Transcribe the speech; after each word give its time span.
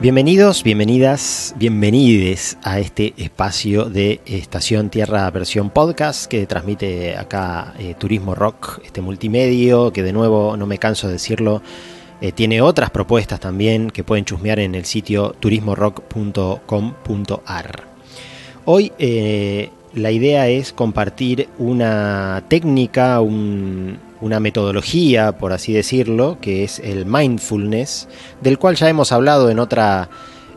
Bienvenidos, 0.00 0.62
bienvenidas, 0.62 1.56
bienvenides 1.58 2.56
a 2.62 2.78
este 2.78 3.14
espacio 3.16 3.86
de 3.86 4.20
Estación 4.26 4.90
Tierra 4.90 5.28
versión 5.32 5.70
podcast 5.70 6.26
que 6.26 6.46
transmite 6.46 7.16
acá 7.16 7.74
eh, 7.80 7.96
Turismo 7.98 8.36
Rock, 8.36 8.78
este 8.84 9.00
multimedio 9.00 9.92
que 9.92 10.04
de 10.04 10.12
nuevo 10.12 10.56
no 10.56 10.66
me 10.66 10.78
canso 10.78 11.08
de 11.08 11.14
decirlo, 11.14 11.62
eh, 12.20 12.30
tiene 12.30 12.62
otras 12.62 12.90
propuestas 12.90 13.40
también 13.40 13.90
que 13.90 14.04
pueden 14.04 14.24
chusmear 14.24 14.60
en 14.60 14.76
el 14.76 14.84
sitio 14.84 15.34
turismorock.com.ar. 15.40 17.84
Hoy 18.66 18.92
eh, 19.00 19.70
la 19.94 20.12
idea 20.12 20.46
es 20.46 20.72
compartir 20.72 21.48
una 21.58 22.44
técnica, 22.46 23.20
un, 23.20 23.98
una 24.20 24.40
metodología, 24.40 25.32
por 25.32 25.52
así 25.52 25.72
decirlo, 25.72 26.38
que 26.40 26.64
es 26.64 26.78
el 26.80 27.06
mindfulness, 27.06 28.08
del 28.40 28.58
cual 28.58 28.76
ya 28.76 28.88
hemos 28.88 29.12
hablado 29.12 29.50
en, 29.50 29.58
otra, 29.58 30.08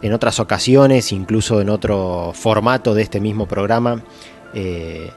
en 0.02 0.14
otras 0.14 0.40
ocasiones, 0.40 1.12
incluso 1.12 1.62
en 1.62 1.70
otro 1.70 2.32
formato 2.34 2.94
de 2.94 3.04
este 3.04 3.20
mismo 3.20 3.46
programa, 3.46 4.04
eh, 4.54 5.12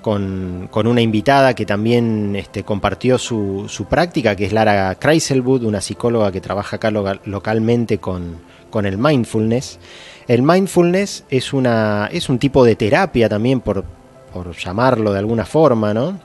con, 0.00 0.68
una 0.72 1.00
invitada 1.00 1.54
que 1.54 1.66
también 1.66 2.36
este, 2.36 2.62
compartió 2.62 3.18
su, 3.18 3.86
práctica, 3.90 4.36
que 4.36 4.46
es 4.46 4.52
Lara 4.52 4.94
Kreiselwood, 4.94 5.64
una 5.64 5.80
psicóloga 5.80 6.30
que 6.30 6.40
trabaja 6.40 6.76
acá 6.76 6.92
localmente 6.92 7.98
con, 7.98 8.36
con 8.70 8.86
el 8.86 8.98
mindfulness. 8.98 9.80
El 10.28 10.42
mindfulness 10.42 11.24
es, 11.28 11.52
una, 11.52 12.08
es 12.12 12.28
un 12.28 12.38
tipo 12.38 12.64
de 12.64 12.76
terapia 12.76 13.28
también, 13.28 13.60
por, 13.60 13.84
por 14.32 14.56
llamarlo 14.56 15.12
de 15.12 15.18
alguna 15.18 15.44
forma, 15.44 15.92
¿no? 15.92 16.20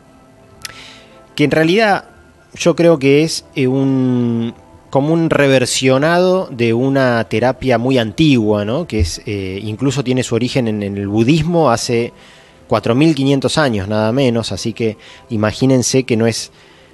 Que 1.42 1.46
en 1.46 1.50
realidad 1.50 2.06
yo 2.54 2.76
creo 2.76 3.00
que 3.00 3.24
es 3.24 3.46
eh, 3.56 3.66
un 3.66 4.54
como 4.92 5.12
un 5.12 5.32
reversionado 5.32 6.48
de 6.52 6.72
una 6.76 7.24
terapia 7.24 7.80
muy 7.80 7.98
antigua, 7.98 8.64
¿no? 8.64 8.86
que 8.86 9.00
es, 9.00 9.24
eh, 9.26 9.60
incluso 9.64 10.04
tiene 10.04 10.22
su 10.22 10.36
origen 10.36 10.68
en, 10.68 10.84
el 10.84 11.08
budismo 11.08 11.72
hace 11.72 12.14
4.500 12.70 13.58
años 13.58 13.88
nada 13.88 14.12
menos, 14.12 14.52
así 14.52 14.72
que 14.74 14.98
imagínense 15.32 16.04
que 16.04 16.16
no 16.16 16.28
es 16.28 16.52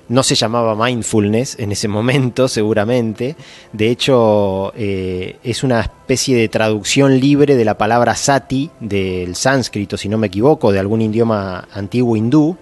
no 0.07 0.23
se 0.23 0.35
llamaba 0.35 0.75
mindfulness 0.75 1.59
en 1.59 1.73
ese 1.73 1.89
momento, 1.89 2.47
seguramente. 2.47 3.35
De 3.73 3.89
hecho, 3.89 4.71
eh, 4.77 5.39
es 5.43 5.61
una 5.65 5.81
especie 5.81 6.37
de 6.37 6.47
traducción 6.47 7.19
libre 7.19 7.57
de 7.57 7.65
la 7.65 7.77
palabra 7.77 8.15
sati 8.15 8.69
del 8.79 9.35
sánscrito, 9.35 9.97
si 9.97 10.07
no 10.07 10.17
me 10.17 10.27
equivoco, 10.27 10.71
de 10.71 10.79
algún 10.79 11.01
idioma 11.01 11.67
antiguo 11.73 12.15
hindú 12.15 12.55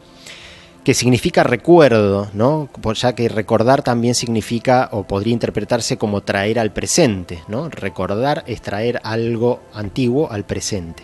que 0.86 0.94
significa 0.94 1.44
recuerdo, 1.44 2.30
¿no? 2.34 2.70
ya 2.94 3.16
que 3.16 3.28
recordar 3.28 3.82
también 3.82 4.14
significa 4.14 4.88
o 4.92 5.04
podría 5.04 5.34
interpretarse 5.34 5.98
como 5.98 6.22
traer 6.22 6.60
al 6.60 6.72
presente, 6.72 7.42
¿no? 7.48 7.70
recordar 7.70 8.44
es 8.46 8.62
traer 8.62 9.02
algo 9.04 9.62
antiguo 9.74 10.32
al 10.32 10.46
presente. 10.46 11.04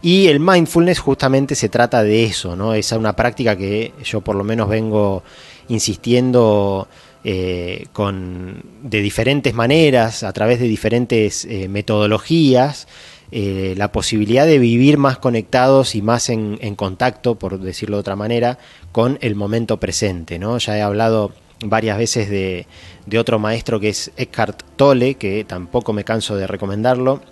Y 0.00 0.28
el 0.28 0.40
mindfulness 0.40 0.98
justamente 0.98 1.54
se 1.54 1.68
trata 1.68 2.02
de 2.02 2.24
eso, 2.24 2.56
¿no? 2.56 2.72
es 2.72 2.90
una 2.92 3.14
práctica 3.14 3.54
que 3.54 3.92
yo 4.02 4.22
por 4.22 4.34
lo 4.34 4.44
menos 4.44 4.70
vengo 4.70 5.22
insistiendo 5.68 6.88
eh, 7.22 7.88
con, 7.92 8.64
de 8.82 9.02
diferentes 9.02 9.52
maneras, 9.52 10.22
a 10.22 10.32
través 10.32 10.58
de 10.58 10.68
diferentes 10.68 11.44
eh, 11.44 11.68
metodologías, 11.68 12.88
eh, 13.34 13.72
la 13.78 13.90
posibilidad 13.90 14.44
de 14.44 14.58
vivir 14.58 14.98
más 14.98 15.16
conectados 15.16 15.94
y 15.94 16.02
más 16.02 16.28
en, 16.28 16.58
contacto, 16.76 17.36
por 17.36 17.58
decirlo 17.58 17.96
de 17.96 18.00
otra 18.00 18.14
manera, 18.14 18.58
con 18.92 19.16
el 19.22 19.36
momento 19.36 19.78
presente. 19.78 20.38
¿no? 20.38 20.58
Ya 20.58 20.76
he 20.76 20.82
hablado 20.82 21.32
varias 21.64 21.96
veces 21.96 22.28
de, 22.28 22.66
otro 23.18 23.38
maestro 23.38 23.80
que 23.80 23.88
es 23.88 24.12
Eckhart 24.18 24.62
Tolle, 24.76 25.14
que 25.14 25.44
tampoco 25.44 25.94
me 25.94 26.04
canso 26.04 26.36
de 26.36 26.46
recomendarlo, 26.46 27.22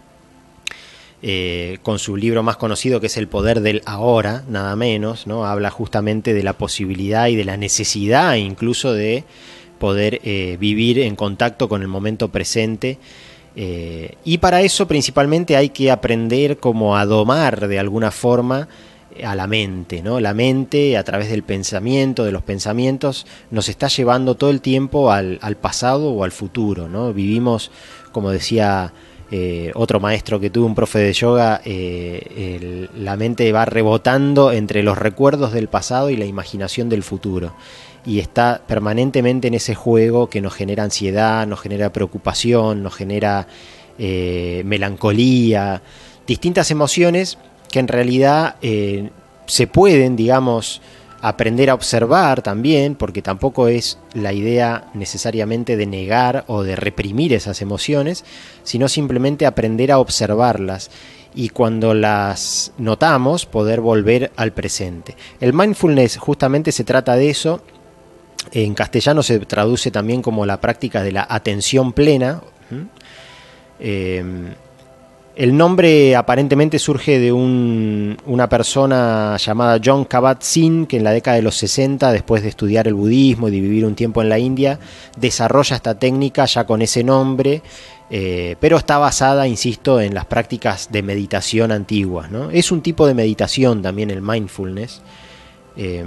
eh, 1.20 1.76
con 1.82 1.98
su 1.98 2.16
libro 2.16 2.42
más 2.42 2.56
conocido 2.56 2.98
que 2.98 3.08
es 3.08 3.18
El 3.18 3.28
poder 3.28 3.60
del 3.60 3.82
ahora, 3.84 4.42
nada 4.48 4.74
menos, 4.76 5.26
¿no? 5.26 5.44
habla 5.44 5.68
justamente 5.68 6.32
de 6.32 6.42
la 6.42 6.54
posibilidad 6.54 7.28
y 7.28 7.36
de 7.36 7.44
la 7.44 7.58
necesidad 7.58 8.36
incluso 8.36 8.94
de 8.94 9.24
poder 9.78 10.20
eh, 10.24 10.56
vivir 10.58 10.98
en 11.00 11.14
contacto 11.14 11.68
con 11.68 11.82
el 11.82 11.88
momento 11.88 12.28
presente 12.28 12.98
eh, 13.56 14.14
y 14.24 14.38
para 14.38 14.60
eso 14.60 14.86
principalmente 14.86 15.56
hay 15.56 15.70
que 15.70 15.90
aprender 15.90 16.58
como 16.58 16.96
a 16.96 17.04
domar 17.04 17.66
de 17.66 17.78
alguna 17.78 18.10
forma 18.10 18.68
eh, 19.14 19.24
a 19.24 19.34
la 19.34 19.46
mente, 19.46 20.02
¿no? 20.02 20.20
La 20.20 20.34
mente 20.34 20.96
a 20.96 21.04
través 21.04 21.30
del 21.30 21.42
pensamiento, 21.42 22.24
de 22.24 22.32
los 22.32 22.42
pensamientos, 22.42 23.26
nos 23.50 23.68
está 23.68 23.88
llevando 23.88 24.36
todo 24.36 24.50
el 24.50 24.60
tiempo 24.60 25.10
al, 25.10 25.38
pasado 25.60 26.12
o 26.12 26.22
al 26.22 26.32
futuro, 26.32 26.88
¿no? 26.88 27.12
Vivimos, 27.12 27.72
como 28.12 28.30
decía 28.30 28.92
eh, 29.32 29.72
otro 29.74 29.98
maestro 29.98 30.38
que 30.38 30.50
tuvo 30.50 30.66
un 30.66 30.74
profe 30.74 31.00
de 31.00 31.12
yoga, 31.12 31.60
la 31.64 33.16
mente 33.16 33.50
va 33.52 33.64
rebotando 33.64 34.52
entre 34.52 34.82
los 34.82 34.96
recuerdos 34.96 35.52
del 35.52 35.68
pasado 35.68 36.10
y 36.10 36.16
la 36.16 36.24
imaginación 36.24 36.88
del 36.88 37.02
futuro 37.02 37.54
y 38.04 38.18
está 38.18 38.62
permanentemente 38.66 39.48
en 39.48 39.54
ese 39.54 39.74
juego 39.74 40.28
que 40.28 40.40
nos 40.40 40.54
genera 40.54 40.84
ansiedad, 40.84 41.46
nos 41.46 41.60
genera 41.60 41.92
preocupación, 41.92 42.82
nos 42.82 42.94
genera 42.94 43.46
eh, 43.98 44.62
melancolía, 44.64 45.82
distintas 46.26 46.70
emociones 46.70 47.38
que 47.70 47.78
en 47.78 47.88
realidad 47.88 48.56
eh, 48.62 49.10
se 49.46 49.66
pueden, 49.66 50.16
digamos, 50.16 50.80
aprender 51.20 51.68
a 51.68 51.74
observar 51.74 52.40
también, 52.42 52.94
porque 52.94 53.20
tampoco 53.20 53.68
es 53.68 53.98
la 54.14 54.32
idea 54.32 54.88
necesariamente 54.94 55.76
de 55.76 55.86
negar 55.86 56.44
o 56.46 56.62
de 56.62 56.76
reprimir 56.76 57.34
esas 57.34 57.60
emociones, 57.60 58.24
sino 58.62 58.88
simplemente 58.88 59.44
aprender 59.44 59.92
a 59.92 59.98
observarlas 59.98 60.90
y 61.34 61.50
cuando 61.50 61.94
las 61.94 62.72
notamos 62.78 63.46
poder 63.46 63.80
volver 63.80 64.32
al 64.36 64.52
presente. 64.52 65.16
El 65.40 65.52
mindfulness 65.52 66.16
justamente 66.16 66.72
se 66.72 66.84
trata 66.84 67.16
de 67.16 67.30
eso 67.30 67.62
en 68.52 68.74
castellano 68.74 69.22
se 69.22 69.38
traduce 69.40 69.90
también 69.90 70.22
como 70.22 70.46
la 70.46 70.60
práctica 70.60 71.02
de 71.02 71.12
la 71.12 71.26
atención 71.28 71.92
plena. 71.92 72.42
Eh, 73.78 74.22
el 75.36 75.56
nombre 75.56 76.16
aparentemente 76.16 76.78
surge 76.78 77.18
de 77.18 77.32
una 77.32 78.48
persona 78.48 79.36
llamada 79.38 79.80
John 79.82 80.04
Kabat-Zinn, 80.04 80.86
que 80.86 80.98
en 80.98 81.04
la 81.04 81.12
década 81.12 81.36
de 81.36 81.42
los 81.42 81.56
60, 81.56 82.12
después 82.12 82.42
de 82.42 82.50
estudiar 82.50 82.88
el 82.88 82.94
budismo 82.94 83.48
y 83.48 83.52
de 83.52 83.60
vivir 83.60 83.86
un 83.86 83.94
tiempo 83.94 84.20
en 84.20 84.28
la 84.28 84.38
India, 84.38 84.78
desarrolla 85.16 85.76
esta 85.76 85.98
técnica 85.98 86.44
ya 86.44 86.66
con 86.66 86.82
ese 86.82 87.04
nombre, 87.04 87.62
eh, 88.10 88.56
pero 88.60 88.76
está 88.76 88.98
basada, 88.98 89.46
insisto, 89.46 90.00
en 90.00 90.14
las 90.14 90.26
prácticas 90.26 90.92
de 90.92 91.02
meditación 91.02 91.72
antiguas. 91.72 92.28
Es 92.52 92.70
un 92.70 92.82
tipo 92.82 93.06
de 93.06 93.14
meditación 93.14 93.80
también 93.80 94.10
el 94.10 94.20
mindfulness. 94.20 95.00
Eh, 95.76 96.04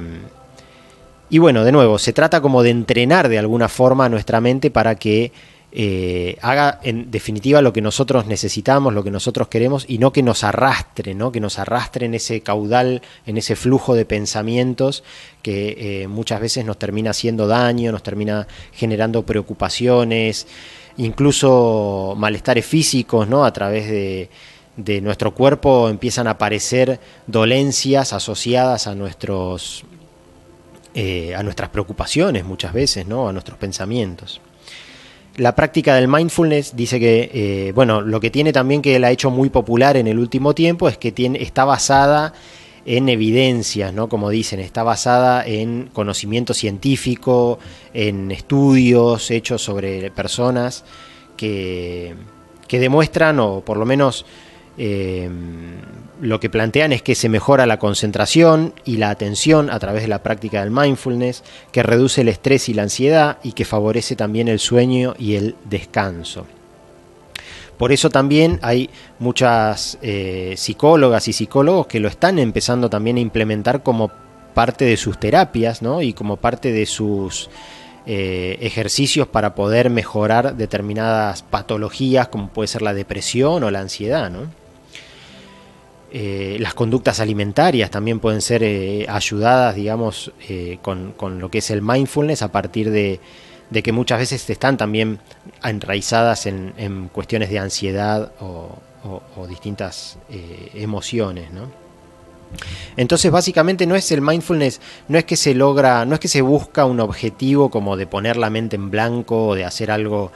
y 1.34 1.40
bueno, 1.40 1.64
de 1.64 1.72
nuevo, 1.72 1.98
se 1.98 2.14
trata 2.14 2.42
como 2.42 2.62
de 2.62 2.70
entrenar 2.70 3.28
de 3.28 3.40
alguna 3.40 3.68
forma 3.68 4.08
nuestra 4.08 4.40
mente 4.40 4.70
para 4.70 4.94
que 4.94 5.32
eh, 5.72 6.38
haga 6.44 6.80
en 6.84 7.10
definitiva 7.10 7.60
lo 7.64 7.74
que 7.74 7.82
nosotros 7.82 8.28
necesitamos, 8.28 8.94
lo 8.94 9.04
que 9.04 9.10
nosotros 9.10 9.48
queremos 9.48 9.84
y 9.88 9.98
no 9.98 10.14
que 10.14 10.22
nos 10.22 10.44
arrastre, 10.44 11.16
¿no? 11.16 11.32
que 11.32 11.40
nos 11.40 11.58
arrastre 11.58 12.06
en 12.06 12.14
ese 12.14 12.42
caudal, 12.42 13.02
en 13.26 13.38
ese 13.38 13.56
flujo 13.56 13.96
de 13.96 14.06
pensamientos 14.06 15.04
que 15.42 16.04
eh, 16.04 16.08
muchas 16.08 16.40
veces 16.40 16.66
nos 16.66 16.78
termina 16.78 17.10
haciendo 17.10 17.48
daño, 17.48 17.92
nos 17.92 18.04
termina 18.04 18.48
generando 18.72 19.26
preocupaciones, 19.26 20.46
incluso 20.98 22.14
malestares 22.16 22.68
físicos, 22.68 23.28
¿no? 23.28 23.44
a 23.44 23.52
través 23.52 23.90
de, 23.90 24.30
de 24.78 25.02
nuestro 25.02 25.34
cuerpo 25.34 25.90
empiezan 25.90 26.28
a 26.28 26.32
aparecer 26.38 27.00
dolencias 27.26 28.14
asociadas 28.14 28.86
a 28.86 28.94
nuestros 28.94 29.84
eh, 30.96 31.34
a 31.36 31.42
nuestras 31.44 31.70
preocupaciones 31.70 32.46
muchas 32.46 32.74
veces, 32.74 33.08
¿no? 33.08 33.28
a 33.28 33.34
nuestros 33.34 33.58
pensamientos. 33.58 34.42
La 35.38 35.56
práctica 35.56 35.96
del 35.96 36.08
mindfulness 36.08 36.76
dice 36.76 37.00
que, 37.00 37.32
eh, 37.34 37.72
bueno, 37.74 38.02
lo 38.02 38.20
que 38.20 38.30
tiene 38.30 38.54
también 38.54 38.84
que 38.84 39.00
la 39.00 39.08
ha 39.08 39.12
hecho 39.12 39.32
muy 39.32 39.50
popular 39.50 39.98
en 39.98 40.06
el 40.06 40.20
último 40.20 40.54
tiempo 40.54 40.88
es 40.88 41.00
que 41.00 41.12
tiene, 41.12 41.42
está 41.42 41.66
basada 41.66 42.34
en 42.86 43.10
evidencias, 43.10 43.94
¿no? 43.94 44.10
Como 44.10 44.30
dicen, 44.30 44.60
está 44.60 44.84
basada 44.84 45.44
en 45.46 45.90
conocimiento 45.92 46.54
científico, 46.54 47.58
en 47.94 48.30
estudios 48.30 49.32
hechos 49.32 49.64
sobre 49.64 50.12
personas 50.12 50.84
que, 51.36 52.14
que 52.68 52.80
demuestran, 52.80 53.40
o 53.40 53.62
por 53.62 53.78
lo 53.78 53.86
menos 53.86 54.26
eh, 54.78 55.30
lo 56.22 56.40
que 56.40 56.50
plantean 56.50 56.94
es 56.94 57.02
que 57.02 57.16
se 57.16 57.30
mejora 57.30 57.66
la 57.66 57.80
concentración 57.80 58.74
y 58.86 58.98
la 58.98 59.10
atención 59.10 59.70
a 59.70 59.80
través 59.80 60.04
de 60.04 60.08
la 60.08 60.24
práctica 60.24 60.62
del 60.62 60.72
mindfulness, 60.72 61.44
que 61.72 61.84
reduce 61.84 62.22
el 62.22 62.30
estrés 62.30 62.70
y 62.70 62.74
la 62.74 62.84
ansiedad 62.84 63.38
y 63.44 63.54
que 63.54 63.66
favorece 63.66 64.16
también 64.16 64.48
el 64.48 64.60
sueño 64.60 65.16
y 65.20 65.36
el 65.36 65.56
descanso. 65.66 66.46
Por 67.78 67.92
eso 67.92 68.10
también 68.10 68.60
hay 68.62 68.90
muchas 69.20 69.98
eh, 70.02 70.54
psicólogas 70.58 71.28
y 71.28 71.34
psicólogos 71.34 71.88
que 71.88 72.00
lo 72.00 72.08
están 72.08 72.40
empezando 72.40 72.90
también 72.90 73.18
a 73.18 73.22
implementar 73.22 73.84
como 73.84 74.12
parte 74.54 74.86
de 74.86 74.96
sus 74.96 75.20
terapias 75.20 75.82
¿no? 75.82 76.02
y 76.02 76.14
como 76.14 76.38
parte 76.38 76.72
de 76.72 76.86
sus 76.86 77.50
eh, 78.06 78.58
ejercicios 78.62 79.28
para 79.28 79.56
poder 79.56 79.90
mejorar 79.90 80.56
determinadas 80.56 81.42
patologías 81.42 82.28
como 82.28 82.50
puede 82.50 82.68
ser 82.68 82.84
la 82.84 82.94
depresión 82.94 83.64
o 83.64 83.72
la 83.72 83.80
ansiedad. 83.80 84.32
Eh, 86.16 86.58
las 86.60 86.76
conductas 86.76 87.20
alimentarias 87.20 87.90
también 87.90 88.20
pueden 88.20 88.42
ser 88.42 88.62
eh, 88.64 89.06
ayudadas, 89.10 89.76
digamos, 89.76 90.32
con, 90.82 91.40
lo 91.40 91.50
que 91.50 91.58
es 91.58 91.72
el 91.72 91.82
mindfulness 91.82 92.44
a 92.44 92.52
partir 92.52 92.92
de, 92.92 93.20
que 93.84 93.92
muchas 93.92 94.20
veces 94.20 94.48
están 94.48 94.78
también 94.78 95.20
enraizadas 95.64 96.46
en, 96.46 97.10
cuestiones 97.12 97.50
de 97.50 97.58
ansiedad 97.58 98.32
o, 98.40 98.78
o 99.36 99.48
distintas 99.48 100.20
emociones. 100.76 101.52
¿no? 101.52 101.84
Entonces, 102.98 103.32
básicamente 103.32 103.86
no 103.88 103.96
es 103.96 104.12
el 104.12 104.22
mindfulness, 104.22 104.80
no 105.08 105.18
es 105.18 105.26
que 105.26 105.36
se 105.36 105.54
logra, 105.54 106.06
no 106.06 106.14
es 106.14 106.20
que 106.20 106.28
se 106.28 106.42
busca 106.42 106.86
un 106.86 107.00
objetivo 107.00 107.70
como 107.70 107.98
de 107.98 108.08
poner 108.08 108.38
la 108.38 108.50
mente 108.50 108.76
en 108.76 108.92
blanco 108.92 109.48
o 109.48 109.56
de 109.56 109.66
hacer 109.66 109.92
algo 109.92 110.32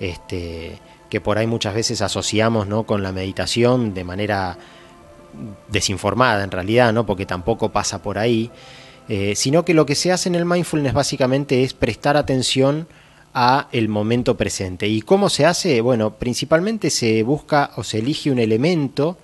este, 0.00 0.78
que 1.08 1.20
por 1.20 1.38
ahí 1.38 1.46
muchas 1.46 1.74
veces 1.74 2.02
asociamos 2.02 2.66
¿no? 2.66 2.84
con 2.84 3.02
la 3.02 3.12
meditación 3.12 3.94
de 3.94 4.04
manera 4.04 4.58
desinformada 5.68 6.44
en 6.44 6.50
realidad, 6.50 6.92
¿no? 6.92 7.06
porque 7.06 7.26
tampoco 7.26 7.70
pasa 7.70 8.02
por 8.02 8.18
ahí, 8.18 8.50
eh, 9.08 9.34
sino 9.36 9.64
que 9.64 9.74
lo 9.74 9.86
que 9.86 9.94
se 9.94 10.12
hace 10.12 10.28
en 10.28 10.34
el 10.34 10.44
mindfulness 10.44 10.92
básicamente 10.92 11.64
es 11.64 11.74
prestar 11.74 12.16
atención 12.16 12.86
a 13.34 13.68
el 13.72 13.88
momento 13.88 14.36
presente. 14.36 14.88
¿Y 14.88 15.02
cómo 15.02 15.28
se 15.28 15.46
hace? 15.46 15.80
Bueno, 15.80 16.14
principalmente 16.14 16.90
se 16.90 17.22
busca 17.22 17.70
o 17.76 17.84
se 17.84 17.98
elige 17.98 18.30
un 18.30 18.38
elemento 18.38 19.16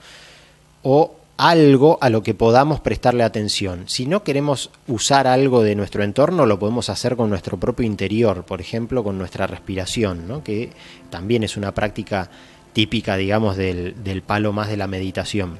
o 0.82 1.14
algo 1.38 1.98
a 2.00 2.10
lo 2.10 2.22
que 2.22 2.34
podamos 2.34 2.80
prestarle 2.80 3.22
atención. 3.22 3.84
Si 3.86 4.06
no 4.06 4.24
queremos 4.24 4.70
usar 4.88 5.28
algo 5.28 5.62
de 5.62 5.76
nuestro 5.76 6.02
entorno, 6.02 6.46
lo 6.46 6.58
podemos 6.58 6.90
hacer 6.90 7.14
con 7.14 7.30
nuestro 7.30 7.58
propio 7.58 7.86
interior, 7.86 8.44
por 8.44 8.60
ejemplo, 8.60 9.04
con 9.04 9.18
nuestra 9.18 9.46
respiración, 9.46 10.26
¿no? 10.26 10.42
que 10.42 10.70
también 11.10 11.44
es 11.44 11.56
una 11.56 11.72
práctica 11.72 12.28
típica, 12.72 13.16
digamos, 13.16 13.56
del, 13.56 14.22
palo 14.26 14.52
más 14.52 14.68
de 14.68 14.76
la 14.76 14.88
meditación. 14.88 15.58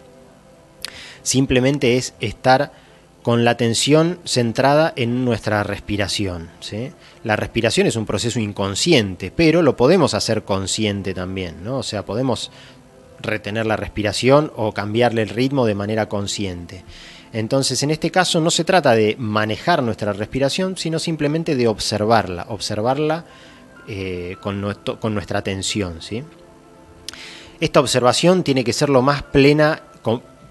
Simplemente 1.23 1.97
es 1.97 2.15
estar 2.20 2.73
con 3.23 3.44
la 3.44 3.50
atención 3.50 4.19
centrada 4.25 4.93
en 4.97 5.25
nuestra 5.25 5.62
respiración. 5.62 6.49
La 7.25 7.37
respiración 7.37 7.87
es 7.87 7.97
un 7.97 8.06
proceso 8.06 8.41
inconsciente, 8.41 9.31
pero 9.31 9.61
lo 9.62 9.76
podemos 9.76 10.15
hacer 10.15 10.44
consciente 10.44 11.15
también, 11.15 11.62
¿no? 11.62 11.79
O 11.79 11.82
sea, 11.82 12.05
podemos 12.05 12.50
retener 13.20 13.67
la 13.67 13.76
respiración 13.76 14.53
o 14.56 14.73
cambiarle 14.73 15.23
el 15.23 15.29
ritmo 15.29 15.67
de 15.67 15.75
manera 15.75 16.09
consciente. 16.09 16.85
Entonces, 17.32 17.82
en 17.82 17.91
este 17.91 18.11
caso 18.11 18.41
no 18.41 18.50
se 18.50 18.65
trata 18.65 18.94
de 18.94 19.17
manejar 19.19 19.82
nuestra 19.82 20.12
respiración, 20.12 20.76
sino 20.76 20.99
simplemente 20.99 21.56
de 21.56 21.69
observarla, 21.69 22.47
observarla 22.49 23.25
eh, 23.87 24.37
con, 24.41 24.61
nuestra 24.61 25.38
atención. 25.38 26.00
¿sí? 26.00 26.25
Esta 27.61 27.81
observación 27.81 28.43
tiene 28.43 28.65
que 28.65 28.73
ser 28.73 28.88
lo 28.88 29.03
más 29.03 29.23
plena 29.23 29.82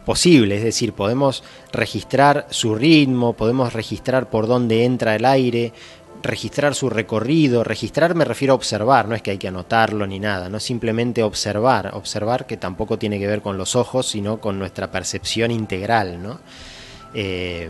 posible, 0.07 0.56
es 0.56 0.63
decir, 0.63 0.94
podemos 0.94 1.44
registrar 1.74 2.48
su 2.50 2.75
ritmo, 2.75 3.33
podemos 3.33 3.74
registrar 3.74 4.30
por 4.30 4.48
dónde 4.48 4.86
entra 4.86 5.18
el 5.18 5.25
aire, 5.25 5.74
registrar 6.24 6.75
su 6.75 6.89
recorrido, 6.89 7.65
registrar 7.65 8.15
me 8.15 8.24
refiero 8.24 8.54
a 8.54 8.56
observar, 8.56 9.09
no 9.09 9.15
es 9.15 9.21
que 9.21 9.31
hay 9.31 9.38
que 9.38 9.50
anotarlo 9.50 10.07
ni 10.07 10.18
nada, 10.18 10.48
no 10.48 10.62
simplemente 10.62 11.24
observar, 11.24 11.92
observar 11.94 12.45
que 12.45 12.56
tampoco 12.56 12.98
tiene 12.98 13.19
que 13.19 13.27
ver 13.27 13.42
con 13.42 13.57
los 13.57 13.75
ojos, 13.75 14.07
sino 14.07 14.39
con 14.39 14.57
nuestra 14.57 14.89
percepción 14.89 15.51
integral, 15.51 16.24
¿no? 16.24 16.39
Eh, 17.13 17.69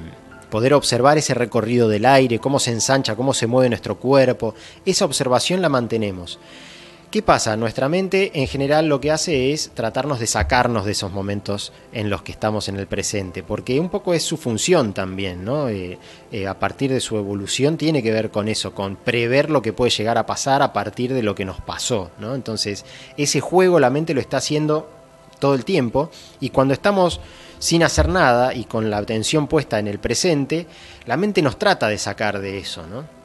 poder 0.51 0.75
observar 0.75 1.18
ese 1.18 1.34
recorrido 1.34 1.89
del 1.89 2.06
aire, 2.06 2.38
cómo 2.38 2.60
se 2.60 2.69
ensancha, 2.72 3.16
cómo 3.16 3.34
se 3.34 3.48
mueve 3.48 3.69
nuestro 3.69 3.98
cuerpo, 3.98 4.54
esa 4.86 5.06
observación 5.06 5.60
la 5.60 5.69
mantenemos. 5.69 6.38
¿Qué 7.09 7.21
pasa? 7.21 7.56
Nuestra 7.56 7.88
mente 7.88 8.31
en 8.33 8.48
general 8.48 8.89
lo 8.89 9.00
que 9.00 9.12
hace 9.12 9.54
es 9.54 9.71
tratarnos 9.74 10.19
de 10.19 10.27
sacarnos 10.27 10.83
de 10.83 10.92
esos 10.92 11.09
momentos 11.09 11.71
en 11.94 12.09
los 12.09 12.21
que 12.21 12.33
estamos 12.33 12.68
en 12.68 12.75
el 12.75 12.86
presente, 12.86 13.44
porque 13.44 13.80
un 13.80 13.88
poco 13.88 14.13
es 14.13 14.24
su 14.24 14.36
función 14.36 14.92
también, 14.94 15.45
¿no? 15.45 15.69
Eh, 15.69 15.98
eh, 16.33 16.48
a 16.48 16.59
partir 16.59 16.92
de 16.92 17.00
su 17.00 17.15
evolución 17.15 17.77
tiene 17.77 18.04
que 18.04 18.12
ver 18.12 18.30
con 18.30 18.50
eso, 18.50 18.75
con 18.75 18.98
prever 18.98 19.50
lo 19.50 19.62
que 19.62 19.71
puede 19.71 19.89
llegar 19.92 20.18
a 20.18 20.25
pasar 20.25 20.62
a 20.62 20.74
partir 20.74 21.13
de 21.13 21.24
lo 21.24 21.33
que 21.33 21.45
nos 21.45 21.62
pasó, 21.62 22.12
¿no? 22.19 22.36
Entonces, 22.36 22.83
ese 23.15 23.39
juego 23.39 23.80
la 23.80 23.89
mente 23.89 24.13
lo 24.13 24.19
está 24.19 24.38
haciendo 24.38 24.89
todo 25.39 25.56
el 25.56 25.63
tiempo 25.63 26.12
y 26.42 26.50
cuando 26.50 26.74
estamos 26.74 27.21
sin 27.57 27.83
hacer 27.83 28.10
nada 28.10 28.53
y 28.53 28.65
con 28.65 28.89
la 28.89 28.98
atención 28.98 29.48
puesta 29.48 29.80
en 29.80 29.88
el 29.88 30.00
presente, 30.00 30.68
la 31.06 31.15
mente 31.15 31.42
nos 31.42 31.57
trata 31.57 31.88
de 31.88 32.00
sacar 32.00 32.39
de 32.39 32.57
eso, 32.57 32.86
¿no? 32.86 33.17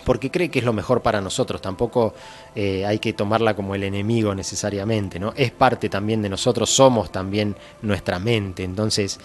Porque 0.00 0.30
cree 0.30 0.50
que 0.50 0.58
es 0.58 0.64
lo 0.64 0.72
mejor 0.72 1.02
para 1.02 1.20
nosotros. 1.20 1.60
Tampoco 1.60 2.14
eh, 2.54 2.84
hay 2.86 2.98
que 2.98 3.12
tomarla 3.12 3.54
como 3.54 3.74
el 3.74 3.84
enemigo 3.84 4.34
necesariamente, 4.34 5.18
¿no? 5.18 5.32
Es 5.36 5.50
parte 5.50 5.88
también 5.88 6.22
de 6.22 6.28
nosotros, 6.28 6.70
somos 6.70 7.12
también 7.12 7.56
nuestra 7.82 8.18
mente. 8.18 8.64
Entonces, 8.64 9.18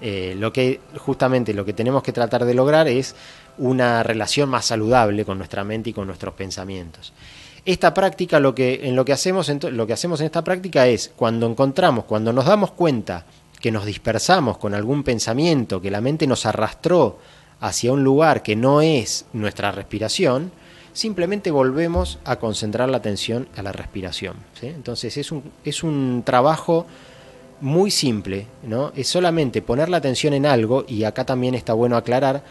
eh, 0.00 0.34
lo 0.38 0.52
que 0.52 0.80
justamente 0.96 1.52
lo 1.52 1.64
que 1.64 1.72
tenemos 1.72 2.02
que 2.02 2.12
tratar 2.12 2.44
de 2.44 2.54
lograr 2.54 2.86
es 2.88 3.16
una 3.58 4.02
relación 4.02 4.48
más 4.48 4.66
saludable 4.66 5.24
con 5.24 5.38
nuestra 5.38 5.64
mente 5.64 5.90
y 5.90 5.92
con 5.92 6.06
nuestros 6.06 6.34
pensamientos. 6.34 7.12
Esta 7.64 7.92
práctica, 7.92 8.38
lo 8.40 8.54
que, 8.54 8.80
en 8.84 8.96
lo 8.96 9.04
que 9.04 9.12
hacemos, 9.12 9.48
lo 9.48 9.86
que 9.86 9.92
hacemos 9.92 10.20
en 10.20 10.26
esta 10.26 10.42
práctica 10.42 10.86
es 10.86 11.12
cuando 11.14 11.46
encontramos, 11.46 12.04
cuando 12.04 12.32
nos 12.32 12.46
damos 12.46 12.70
cuenta 12.70 13.26
que 13.60 13.72
nos 13.72 13.84
dispersamos 13.84 14.58
con 14.58 14.74
algún 14.74 15.02
pensamiento, 15.02 15.80
que 15.80 15.90
la 15.90 16.00
mente 16.00 16.26
nos 16.26 16.46
arrastró 16.46 17.18
hacia 17.60 17.92
un 17.92 18.04
lugar 18.04 18.42
que 18.42 18.56
no 18.56 18.80
es 18.80 19.26
nuestra 19.32 19.72
respiración, 19.72 20.52
simplemente 20.92 21.50
volvemos 21.50 22.18
a 22.24 22.36
concentrar 22.36 22.88
la 22.88 22.98
atención 22.98 23.48
a 23.56 23.62
la 23.62 23.72
respiración. 23.72 24.36
Entonces 24.62 25.16
es 25.16 25.32
un, 25.32 25.42
es 25.64 25.82
un 25.82 26.22
trabajo 26.24 26.86
muy 27.60 27.90
simple, 27.90 28.46
¿no? 28.62 28.92
Es 28.94 29.08
solamente 29.08 29.62
poner 29.62 29.88
la 29.88 29.96
atención 29.96 30.32
en 30.32 30.46
algo, 30.46 30.84
y 30.86 31.04
acá 31.04 31.24
también 31.24 31.54
está 31.54 31.72
bueno 31.72 31.96
aclarar 31.96 32.42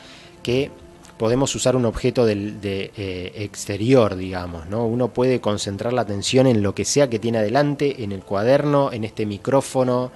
que 0.43 0.71
podemos 1.17 1.53
usar 1.55 1.75
un 1.75 1.85
objeto 1.85 2.25
del 2.25 2.61
de, 2.61 2.91
eh, 2.95 3.31
exterior, 3.35 4.15
digamos, 4.15 4.67
¿no? 4.67 4.85
Uno 4.85 5.09
puede 5.09 5.41
concentrar 5.41 5.93
la 5.93 6.01
atención 6.01 6.47
en 6.47 6.61
lo 6.61 6.75
que 6.75 6.85
sea 6.85 7.09
que 7.09 7.19
tiene 7.19 7.39
adelante, 7.39 8.03
en 8.03 8.11
el 8.11 8.21
cuaderno, 8.21 8.91
en 8.91 9.03
este 9.03 9.25
micrófono, 9.25 10.11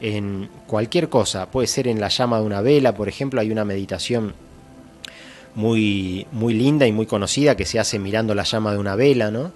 en 0.00 0.48
cualquier 0.66 1.08
cosa, 1.08 1.50
puede 1.50 1.66
ser 1.66 1.88
en 1.88 2.00
la 2.00 2.08
llama 2.08 2.38
de 2.38 2.44
una 2.44 2.60
vela, 2.60 2.94
por 2.94 3.08
ejemplo, 3.08 3.40
hay 3.40 3.50
una 3.50 3.64
meditación 3.64 4.34
muy, 5.54 6.26
muy 6.32 6.54
linda 6.54 6.86
y 6.86 6.92
muy 6.92 7.06
conocida 7.06 7.56
que 7.56 7.64
se 7.64 7.78
hace 7.78 7.98
mirando 7.98 8.34
la 8.34 8.44
llama 8.44 8.72
de 8.72 8.78
una 8.78 8.94
vela, 8.94 9.30
¿no? 9.30 9.52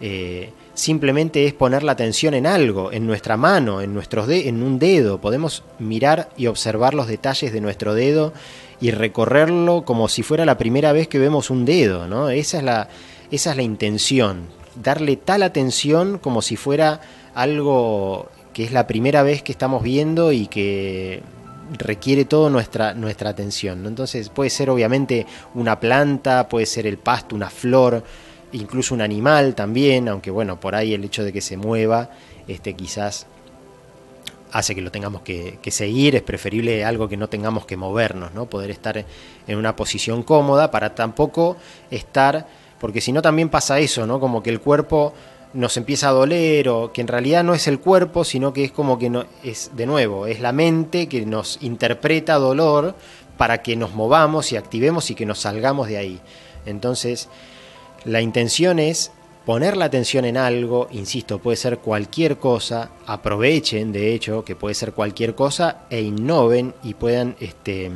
Eh, 0.00 0.50
simplemente 0.74 1.46
es 1.46 1.54
poner 1.54 1.82
la 1.82 1.92
atención 1.92 2.34
en 2.34 2.46
algo, 2.46 2.92
en 2.92 3.06
nuestra 3.06 3.36
mano, 3.36 3.80
en, 3.80 3.94
nuestros 3.94 4.28
en 4.28 4.62
un 4.62 4.78
dedo. 4.78 5.20
Podemos 5.20 5.62
mirar 5.78 6.30
y 6.36 6.46
observar 6.46 6.94
los 6.94 7.06
detalles 7.06 7.52
de 7.52 7.60
nuestro 7.60 7.94
dedo 7.94 8.32
y 8.80 8.90
recorrerlo 8.90 9.84
como 9.84 10.08
si 10.08 10.22
fuera 10.22 10.44
la 10.44 10.58
primera 10.58 10.92
vez 10.92 11.08
que 11.08 11.18
vemos 11.18 11.50
un 11.50 11.64
dedo, 11.64 12.06
¿no? 12.08 12.28
Esa 12.30 12.58
es 12.58 12.64
la, 12.64 12.88
esa 13.30 13.50
es 13.50 13.56
la 13.56 13.62
intención, 13.62 14.46
darle 14.82 15.16
tal 15.16 15.42
atención 15.42 16.18
como 16.18 16.42
si 16.42 16.56
fuera 16.56 17.00
algo 17.34 18.28
que 18.56 18.64
es 18.64 18.72
la 18.72 18.86
primera 18.86 19.22
vez 19.22 19.42
que 19.42 19.52
estamos 19.52 19.82
viendo 19.82 20.32
y 20.32 20.46
que 20.46 21.20
requiere 21.76 22.24
toda 22.24 22.48
nuestra, 22.48 22.94
nuestra 22.94 23.28
atención. 23.28 23.84
Entonces 23.84 24.30
puede 24.30 24.48
ser 24.48 24.70
obviamente 24.70 25.26
una 25.54 25.78
planta, 25.78 26.48
puede 26.48 26.64
ser 26.64 26.86
el 26.86 26.96
pasto, 26.96 27.36
una 27.36 27.50
flor, 27.50 28.02
incluso 28.52 28.94
un 28.94 29.02
animal 29.02 29.54
también, 29.54 30.08
aunque 30.08 30.30
bueno, 30.30 30.58
por 30.58 30.74
ahí 30.74 30.94
el 30.94 31.04
hecho 31.04 31.22
de 31.22 31.34
que 31.34 31.42
se 31.42 31.58
mueva, 31.58 32.08
este, 32.48 32.72
quizás 32.72 33.26
hace 34.52 34.74
que 34.74 34.80
lo 34.80 34.90
tengamos 34.90 35.20
que, 35.20 35.58
seguir, 35.68 36.16
es 36.16 36.22
preferible 36.22 36.82
algo 36.82 37.10
que 37.10 37.18
no 37.18 37.28
tengamos 37.28 37.66
que 37.66 37.76
movernos, 37.76 38.32
¿no? 38.32 38.46
Poder 38.46 38.70
estar 38.70 39.04
en 39.46 39.58
una 39.58 39.76
posición 39.76 40.22
cómoda 40.22 40.70
para 40.70 40.94
tampoco 40.94 41.58
estar, 41.90 42.46
porque 42.80 43.02
si 43.02 43.12
no 43.12 43.20
también 43.20 43.50
pasa 43.50 43.78
eso, 43.80 44.06
¿no? 44.06 44.18
Como 44.18 44.42
que 44.42 44.48
el 44.48 44.60
cuerpo 44.60 45.12
nos 45.54 45.76
empieza 45.76 46.08
a 46.08 46.12
doler 46.12 46.68
o 46.68 46.92
que 46.92 47.00
en 47.00 47.08
realidad 47.08 47.44
no 47.44 47.54
es 47.54 47.66
el 47.66 47.80
cuerpo, 47.80 48.24
sino 48.24 48.52
que 48.52 48.64
es 48.64 48.72
como 48.72 48.98
que 48.98 49.10
no, 49.10 49.24
es 49.42 49.70
de 49.74 49.86
nuevo, 49.86 50.26
es 50.26 50.40
la 50.40 50.52
mente 50.52 51.08
que 51.08 51.24
nos 51.24 51.58
interpreta 51.62 52.34
dolor 52.34 52.94
para 53.36 53.62
que 53.62 53.76
nos 53.76 53.94
movamos 53.94 54.52
y 54.52 54.56
activemos 54.56 55.10
y 55.10 55.14
que 55.14 55.26
nos 55.26 55.40
salgamos 55.40 55.88
de 55.88 55.98
ahí. 55.98 56.20
Entonces, 56.66 57.28
la 58.04 58.20
intención 58.20 58.78
es 58.78 59.12
poner 59.44 59.76
la 59.76 59.84
atención 59.84 60.24
en 60.24 60.36
algo, 60.36 60.88
insisto, 60.90 61.38
puede 61.38 61.56
ser 61.56 61.78
cualquier 61.78 62.38
cosa, 62.38 62.90
aprovechen 63.06 63.92
de 63.92 64.12
hecho 64.12 64.44
que 64.44 64.56
puede 64.56 64.74
ser 64.74 64.92
cualquier 64.92 65.34
cosa 65.34 65.82
e 65.88 66.00
innoven 66.00 66.74
y 66.82 66.94
puedan 66.94 67.36
este, 67.38 67.90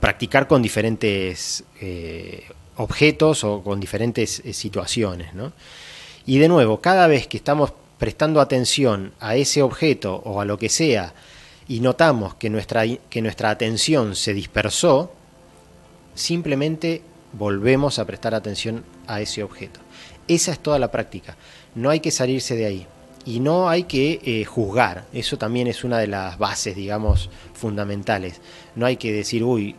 practicar 0.00 0.46
con 0.46 0.62
diferentes 0.62 1.64
eh, 1.80 2.44
objetos 2.78 3.44
o 3.44 3.62
con 3.62 3.78
diferentes 3.78 4.40
eh, 4.44 4.52
situaciones. 4.52 5.34
¿no? 5.34 5.52
Y 6.26 6.38
de 6.38 6.48
nuevo, 6.48 6.80
cada 6.80 7.06
vez 7.06 7.26
que 7.26 7.36
estamos 7.36 7.72
prestando 7.98 8.40
atención 8.40 9.12
a 9.20 9.36
ese 9.36 9.62
objeto 9.62 10.16
o 10.24 10.40
a 10.40 10.44
lo 10.44 10.58
que 10.58 10.68
sea 10.68 11.12
y 11.66 11.80
notamos 11.80 12.34
que 12.34 12.48
nuestra, 12.48 12.84
que 12.86 13.22
nuestra 13.22 13.50
atención 13.50 14.14
se 14.16 14.32
dispersó, 14.32 15.12
simplemente 16.14 17.02
volvemos 17.32 17.98
a 17.98 18.06
prestar 18.06 18.34
atención 18.34 18.84
a 19.06 19.20
ese 19.20 19.42
objeto. 19.42 19.80
Esa 20.26 20.52
es 20.52 20.60
toda 20.60 20.78
la 20.78 20.90
práctica. 20.90 21.36
No 21.74 21.90
hay 21.90 22.00
que 22.00 22.10
salirse 22.10 22.56
de 22.56 22.66
ahí. 22.66 22.86
Y 23.24 23.40
no 23.40 23.68
hay 23.68 23.84
que 23.84 24.20
eh, 24.24 24.44
juzgar. 24.44 25.04
Eso 25.12 25.36
también 25.36 25.66
es 25.66 25.84
una 25.84 25.98
de 25.98 26.06
las 26.06 26.38
bases, 26.38 26.74
digamos, 26.74 27.28
fundamentales. 27.52 28.40
No 28.74 28.86
hay 28.86 28.96
que 28.96 29.12
decir, 29.12 29.44
uy, 29.44 29.74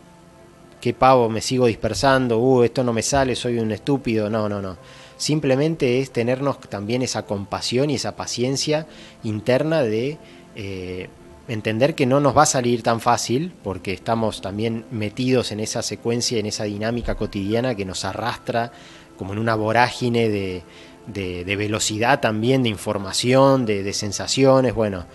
qué 0.79 0.93
pavo, 0.93 1.29
me 1.29 1.41
sigo 1.41 1.67
dispersando, 1.67 2.39
uy, 2.39 2.65
esto 2.65 2.83
no 2.83 2.93
me 2.93 3.01
sale, 3.01 3.35
soy 3.35 3.59
un 3.59 3.71
estúpido. 3.71 4.29
No, 4.29 4.49
no, 4.49 4.61
no. 4.61 4.77
Simplemente 5.17 5.99
es 5.99 6.11
tenernos 6.11 6.59
también 6.61 7.01
esa 7.01 7.25
compasión 7.25 7.89
y 7.89 7.95
esa 7.95 8.15
paciencia 8.15 8.87
interna 9.23 9.81
de 9.83 10.17
eh, 10.55 11.09
entender 11.49 11.95
que 11.95 12.05
no 12.05 12.19
nos 12.19 12.37
va 12.37 12.43
a 12.43 12.47
salir 12.47 12.83
tan 12.83 13.01
fácil, 13.01 13.51
porque 13.63 13.91
estamos 13.91 14.41
también 14.41 14.85
metidos 14.91 15.51
en 15.51 15.59
esa 15.59 15.81
secuencia, 15.81 16.39
en 16.39 16.45
esa 16.45 16.63
dinámica 16.63 17.15
cotidiana 17.15 17.75
que 17.75 17.85
nos 17.85 18.05
arrastra 18.05 18.71
como 19.17 19.33
en 19.33 19.39
una 19.39 19.55
vorágine 19.55 20.29
de, 20.29 20.63
velocidad 21.57 22.21
también, 22.21 22.63
de 22.63 22.69
información, 22.69 23.65
de, 23.65 23.83
de, 23.83 23.93
sensaciones, 23.93 24.73
bueno, 24.73 25.05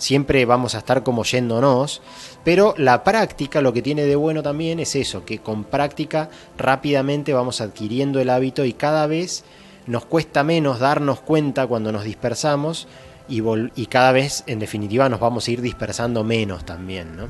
siempre 0.00 0.44
vamos 0.46 0.74
a 0.74 0.78
estar 0.78 1.02
como 1.02 1.24
yéndonos, 1.24 2.00
pero 2.42 2.74
la 2.78 3.04
práctica 3.04 3.60
lo 3.60 3.72
que 3.72 3.82
tiene 3.82 4.02
de 4.04 4.16
bueno 4.16 4.42
también 4.42 4.80
es 4.80 4.96
eso, 4.96 5.24
que 5.24 5.38
con 5.38 5.64
práctica 5.64 6.30
rápidamente 6.56 7.34
vamos 7.34 7.60
adquiriendo 7.60 8.18
el 8.18 8.30
hábito 8.30 8.64
y 8.64 8.72
cada 8.72 9.06
vez 9.06 9.44
nos 9.86 10.06
cuesta 10.06 10.42
menos 10.42 10.78
darnos 10.78 11.20
cuenta 11.20 11.66
cuando 11.66 11.92
nos 11.92 12.04
dispersamos 12.04 12.88
y, 13.28 13.86
cada 13.86 14.10
vez 14.10 14.42
en 14.46 14.58
definitiva 14.58 15.08
nos 15.08 15.20
vamos 15.20 15.46
a 15.46 15.50
ir 15.52 15.60
dispersando 15.60 16.24
menos 16.24 16.64
también, 16.64 17.16
¿no? 17.16 17.28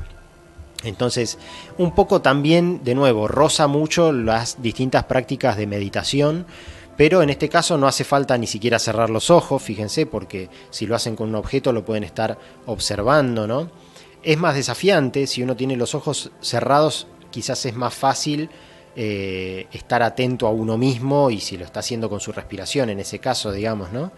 Entonces, 0.83 1.37
un 1.77 1.93
poco 1.93 2.21
también, 2.21 2.83
de 2.83 2.95
nuevo, 2.95 3.27
roza 3.27 3.67
mucho 3.67 4.11
las 4.11 4.63
distintas 4.63 5.03
prácticas 5.03 5.55
de 5.55 5.67
meditación, 5.67 6.47
pero 7.01 7.23
en 7.23 7.31
este 7.31 7.49
caso 7.49 7.79
no 7.79 7.87
hace 7.87 8.03
falta 8.03 8.37
ni 8.37 8.45
siquiera 8.45 8.77
cerrar 8.77 9.09
los 9.09 9.31
ojos, 9.31 9.59
fíjense, 9.63 10.05
porque 10.05 10.49
si 10.69 10.85
lo 10.85 10.95
hacen 10.95 11.15
con 11.15 11.29
un 11.29 11.33
objeto 11.33 11.73
lo 11.73 11.83
pueden 11.83 12.03
estar 12.03 12.37
observando, 12.67 13.47
¿no? 13.47 13.71
Es 14.21 14.37
más 14.37 14.53
desafiante, 14.53 15.25
si 15.25 15.41
uno 15.41 15.55
tiene 15.55 15.75
los 15.75 15.95
ojos 15.95 16.31
cerrados, 16.41 17.07
quizás 17.31 17.65
es 17.65 17.75
más 17.75 17.95
fácil 17.95 18.51
eh, 18.95 19.65
estar 19.71 20.03
atento 20.03 20.45
a 20.45 20.51
uno 20.51 20.77
mismo 20.77 21.31
y 21.31 21.39
si 21.39 21.57
lo 21.57 21.65
está 21.65 21.79
haciendo 21.79 22.07
con 22.07 22.19
su 22.19 22.33
respiración, 22.33 22.91
en 22.91 22.99
ese 22.99 23.17
caso, 23.17 23.51
digamos, 23.51 23.91
¿no? 23.91 24.11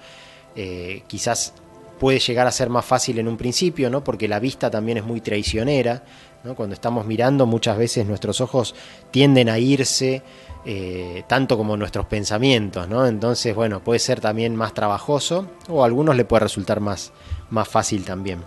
Eh, 0.57 1.03
quizás 1.07 1.53
puede 2.01 2.19
llegar 2.19 2.47
a 2.47 2.51
ser 2.51 2.69
más 2.69 2.83
fácil 2.83 3.17
en 3.19 3.29
un 3.29 3.37
principio, 3.37 3.89
¿no? 3.89 4.03
porque 4.03 4.27
la 4.27 4.39
vista 4.39 4.69
también 4.69 4.97
es 4.97 5.05
muy 5.05 5.21
traicionera. 5.21 6.03
Cuando 6.55 6.73
estamos 6.73 7.05
mirando 7.05 7.45
muchas 7.45 7.77
veces 7.77 8.05
nuestros 8.05 8.41
ojos 8.41 8.75
tienden 9.11 9.47
a 9.47 9.59
irse 9.59 10.21
eh, 10.65 11.23
tanto 11.27 11.57
como 11.57 11.77
nuestros 11.77 12.05
pensamientos. 12.05 12.87
¿no? 12.89 13.07
Entonces, 13.07 13.55
bueno, 13.55 13.81
puede 13.81 13.99
ser 13.99 14.19
también 14.19 14.55
más 14.55 14.73
trabajoso 14.73 15.47
o 15.69 15.83
a 15.83 15.85
algunos 15.85 16.17
le 16.17 16.25
puede 16.25 16.41
resultar 16.41 16.81
más, 16.81 17.13
más 17.49 17.67
fácil 17.67 18.03
también. 18.03 18.43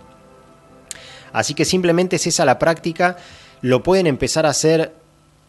Así 1.33 1.55
que 1.55 1.65
simplemente 1.65 2.17
es 2.17 2.27
esa 2.27 2.45
la 2.45 2.59
práctica. 2.59 3.17
Lo 3.61 3.81
pueden 3.81 4.05
empezar 4.05 4.45
a 4.45 4.49
hacer 4.49 4.93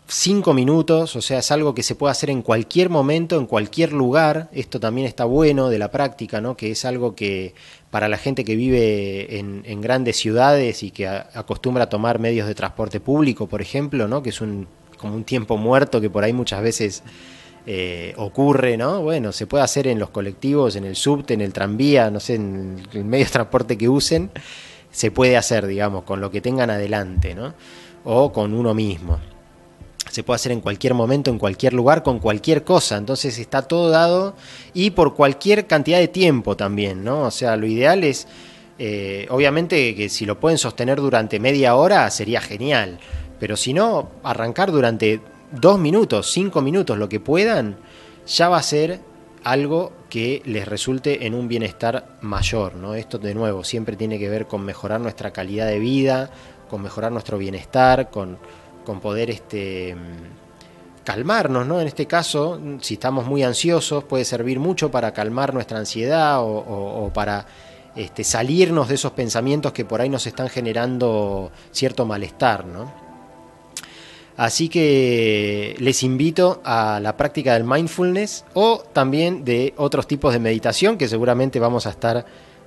cinco 0.09 0.55
minutos, 0.55 1.15
o 1.17 1.23
sea, 1.23 1.41
es 1.41 1.51
algo 1.51 1.75
que 1.75 1.83
se 1.83 1.95
puede 1.95 2.13
hacer 2.13 2.31
en 2.31 2.41
cualquier 2.41 2.89
momento, 2.89 3.39
en 3.39 3.47
cualquier 3.47 3.93
lugar. 3.93 4.49
Esto 4.53 4.81
también 4.81 5.07
está 5.07 5.25
bueno 5.25 5.69
de 5.69 5.79
la 5.79 5.91
práctica, 5.91 6.41
¿no? 6.41 6.57
Que 6.57 6.71
es 6.71 6.85
algo 6.85 7.15
que 7.15 7.55
para 7.91 8.09
la 8.09 8.17
gente 8.17 8.45
que 8.45 8.57
vive 8.57 9.39
en, 9.39 9.81
grandes 9.81 10.17
ciudades 10.17 10.83
y 10.83 10.91
que 10.91 11.07
acostumbra 11.07 11.85
a 11.85 11.89
tomar 11.89 12.19
medios 12.19 12.49
de 12.49 12.55
transporte 12.55 13.01
público, 13.01 13.47
por 13.47 13.61
ejemplo, 13.61 14.09
¿no? 14.09 14.23
Que 14.23 14.31
es 14.31 14.41
un, 14.41 14.67
como 14.97 15.15
un 15.15 15.25
tiempo 15.25 15.59
muerto 15.59 16.01
que 16.01 16.11
por 16.11 16.25
ahí 16.25 16.33
muchas 16.33 16.63
veces 16.63 17.03
eh, 17.67 18.15
ocurre, 18.17 18.79
¿no? 18.79 19.03
Bueno, 19.03 19.33
se 19.33 19.47
puede 19.47 19.65
hacer 19.65 19.87
en 19.87 19.99
los 19.99 20.09
colectivos, 20.09 20.77
en 20.77 20.85
el 20.85 20.97
subte, 20.97 21.35
en 21.35 21.43
el 21.43 21.53
tranvía, 21.53 22.11
no 22.11 22.19
sé, 22.19 22.37
en 22.37 22.83
el 22.93 23.05
medio 23.05 23.27
de 23.27 23.31
transporte 23.31 23.77
que 23.77 23.89
usen, 23.91 24.31
se 24.91 25.11
puede 25.11 25.37
hacer, 25.37 25.67
digamos, 25.67 26.05
con 26.05 26.21
lo 26.23 26.31
que 26.31 26.41
tengan 26.41 26.71
adelante, 26.71 27.35
¿no? 27.35 27.55
O 28.05 28.33
con 28.33 28.55
uno 28.55 28.73
mismo 28.73 29.19
se 30.11 30.23
puede 30.23 30.37
hacer 30.37 30.53
en 30.53 30.61
cualquier 30.61 30.95
momento, 30.95 31.31
en 31.31 31.39
cualquier 31.39 31.73
lugar, 31.73 32.03
con 32.03 32.19
cualquier 32.19 32.65
cosa. 32.65 32.97
Entonces 32.97 33.39
está 33.39 33.63
todo 33.63 33.91
dado 33.91 34.35
y 34.75 34.91
por 34.91 35.15
cualquier 35.15 35.67
cantidad 35.67 35.99
de 35.99 36.09
tiempo 36.09 36.57
también, 36.57 37.05
¿no? 37.05 37.23
O 37.23 37.31
sea, 37.31 37.57
lo 37.57 37.67
ideal 37.67 38.05
es, 38.05 38.27
eh, 38.79 39.27
obviamente, 39.31 39.95
que 39.95 40.09
si 40.09 40.27
lo 40.27 40.41
pueden 40.41 40.59
sostener 40.59 41.01
durante 41.01 41.41
media 41.41 41.75
hora 41.75 42.11
sería 42.11 42.41
genial. 42.41 42.99
Pero 43.39 43.57
si 43.57 43.73
no, 43.73 44.11
arrancar 44.23 44.73
durante 44.73 45.21
dos 45.53 45.79
minutos, 45.79 46.31
cinco 46.31 46.61
minutos, 46.61 46.99
lo 46.99 47.09
que 47.09 47.21
puedan, 47.21 47.77
ya 48.27 48.49
va 48.49 48.59
a 48.59 48.63
ser 48.63 49.01
algo 49.45 49.93
que 50.11 50.43
les 50.45 50.67
resulte 50.67 51.27
en 51.27 51.35
un 51.35 51.49
bienestar 51.49 52.19
mayor, 52.21 52.75
¿no? 52.75 52.95
Esto 52.95 53.19
de 53.19 53.35
nuevo 53.35 53.65
siempre 53.65 53.97
tiene 53.97 54.19
que 54.19 54.29
ver 54.29 54.47
con 54.47 54.65
mejorar 54.65 55.01
nuestra 55.01 55.33
calidad 55.33 55.67
de 55.67 55.79
vida, 55.79 56.31
con 56.69 56.83
mejorar 56.83 57.13
nuestro 57.13 57.39
bienestar, 57.39 58.11
con 58.11 58.39
con 58.89 59.01
poder 59.01 59.29
este, 59.29 59.95
calmarnos, 61.05 61.67
¿no? 61.67 61.79
En 61.79 61.87
este 61.87 62.07
caso, 62.07 62.59
si 62.81 62.95
estamos 62.95 63.27
muy 63.27 63.43
ansiosos, 63.43 64.05
puede 64.05 64.25
servir 64.25 64.59
mucho 64.59 64.91
para 64.91 65.13
calmar 65.13 65.53
nuestra 65.53 65.79
ansiedad 65.79 66.39
o, 66.41 67.11
para 67.13 67.45
este, 67.95 68.25
salirnos 68.25 68.89
de 68.89 68.95
esos 68.95 69.13
pensamientos 69.13 69.75
que 69.75 69.85
por 69.85 70.01
ahí 70.01 70.09
nos 70.09 70.27
están 70.27 70.49
generando 70.49 71.53
cierto 71.71 72.07
malestar, 72.07 72.65
¿no? 72.65 72.91
Así 74.39 74.71
que 74.71 75.77
les 75.81 76.03
invito 76.03 76.63
a 76.65 76.99
la 76.99 77.15
práctica 77.15 77.53
del 77.53 77.65
mindfulness 77.65 78.47
o 78.55 78.79
también 78.95 79.45
de 79.45 79.75
otros 79.77 80.07
tipos 80.07 80.33
de 80.33 80.39
meditación 80.39 80.97
que 80.97 81.09
seguramente 81.09 81.61
vamos 81.61 81.87
a 81.87 81.91
estar 81.91 82.25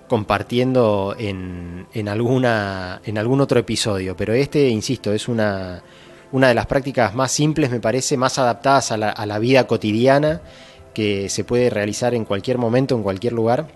compartiendo 0.08 1.16
en, 1.18 1.88
en, 1.94 2.10
alguna, 2.10 3.02
en 3.06 3.18
algún 3.18 3.40
otro 3.40 3.58
episodio. 3.60 4.16
Pero 4.18 4.34
este, 4.34 4.68
insisto, 4.68 5.14
es 5.14 5.30
una, 5.30 5.82
una 6.32 6.48
de 6.48 6.54
las 6.54 6.66
prácticas 6.66 7.14
más 7.14 7.32
simples, 7.32 7.72
me 7.72 7.80
parece, 7.80 8.18
más 8.18 8.40
adaptadas 8.40 8.92
a 8.92 8.98
la, 8.98 9.40
vida 9.40 9.68
cotidiana, 9.68 10.42
que 10.94 11.30
se 11.30 11.44
puede 11.44 11.70
realizar 11.70 12.14
en 12.14 12.26
cualquier 12.26 12.58
momento, 12.58 12.96
en 12.96 13.04
cualquier 13.04 13.34
lugar 13.34 13.68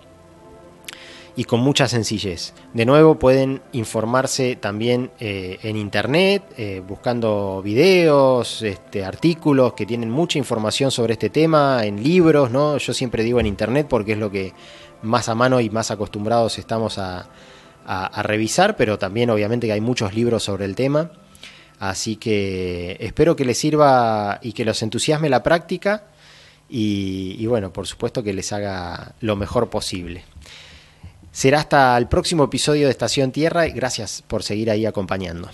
y 1.38 1.44
con 1.44 1.60
mucha 1.60 1.86
sencillez. 1.86 2.54
De 2.72 2.86
nuevo, 2.86 3.18
pueden 3.18 3.60
informarse 3.72 4.56
también 4.56 5.10
eh, 5.20 5.58
en 5.62 5.76
internet, 5.76 6.42
eh, 6.56 6.82
buscando 6.86 7.60
videos, 7.62 8.62
este, 8.62 9.04
artículos 9.04 9.74
que 9.74 9.84
tienen 9.84 10.10
mucha 10.10 10.38
información 10.38 10.90
sobre 10.90 11.12
este 11.12 11.28
tema, 11.28 11.84
en 11.84 12.02
libros, 12.02 12.50
¿no? 12.50 12.78
Yo 12.78 12.94
siempre 12.94 13.22
digo 13.22 13.38
en 13.38 13.46
internet 13.46 13.86
porque 13.88 14.12
es 14.12 14.18
lo 14.18 14.30
que 14.30 14.54
más 15.02 15.28
a 15.28 15.34
mano 15.34 15.60
y 15.60 15.68
más 15.68 15.90
acostumbrados 15.90 16.58
estamos 16.58 16.96
a, 16.96 17.28
a 17.84 18.22
revisar, 18.22 18.74
pero 18.74 18.98
también 18.98 19.28
obviamente 19.28 19.66
que 19.66 19.74
hay 19.74 19.82
muchos 19.82 20.14
libros 20.14 20.42
sobre 20.42 20.64
el 20.64 20.74
tema. 20.74 21.10
Así 21.78 22.16
que 22.16 22.96
espero 23.00 23.36
que 23.36 23.44
les 23.44 23.58
sirva 23.58 24.38
y 24.42 24.52
que 24.52 24.64
los 24.64 24.82
entusiasme 24.82 25.28
la 25.28 25.42
práctica 25.42 26.04
y, 26.68 27.46
bueno, 27.46 27.72
por 27.72 27.86
supuesto 27.86 28.22
que 28.22 28.32
les 28.32 28.52
haga 28.52 29.14
lo 29.20 29.36
mejor 29.36 29.70
posible. 29.70 30.24
Será 31.30 31.60
hasta 31.60 31.96
el 31.98 32.08
próximo 32.08 32.44
episodio 32.44 32.86
de 32.86 32.90
Estación 32.90 33.30
Tierra 33.30 33.66
y 33.66 33.72
gracias 33.72 34.22
por 34.26 34.42
seguir 34.42 34.70
ahí 34.70 34.86
acompañando. 34.86 35.48